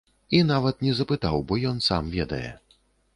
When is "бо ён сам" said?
1.51-2.03